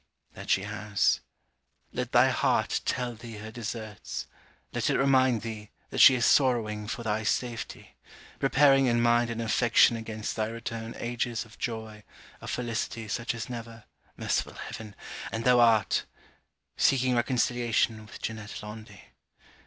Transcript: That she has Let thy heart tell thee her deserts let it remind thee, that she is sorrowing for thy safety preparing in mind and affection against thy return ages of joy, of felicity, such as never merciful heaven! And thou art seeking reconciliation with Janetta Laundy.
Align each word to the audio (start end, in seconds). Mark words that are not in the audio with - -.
That 0.33 0.49
she 0.49 0.63
has 0.63 1.19
Let 1.93 2.11
thy 2.11 2.29
heart 2.29 2.81
tell 2.85 3.13
thee 3.13 3.37
her 3.37 3.51
deserts 3.51 4.25
let 4.73 4.89
it 4.89 4.97
remind 4.97 5.43
thee, 5.43 5.69
that 5.91 5.99
she 6.01 6.15
is 6.15 6.25
sorrowing 6.25 6.87
for 6.87 7.03
thy 7.03 7.21
safety 7.21 7.97
preparing 8.39 8.87
in 8.87 8.99
mind 8.99 9.29
and 9.29 9.39
affection 9.39 9.95
against 9.95 10.35
thy 10.35 10.47
return 10.47 10.95
ages 10.97 11.45
of 11.45 11.59
joy, 11.59 12.03
of 12.41 12.49
felicity, 12.49 13.07
such 13.07 13.35
as 13.35 13.47
never 13.47 13.83
merciful 14.17 14.55
heaven! 14.55 14.95
And 15.31 15.45
thou 15.45 15.59
art 15.59 16.07
seeking 16.77 17.13
reconciliation 17.15 18.03
with 18.07 18.19
Janetta 18.23 18.65
Laundy. 18.65 19.03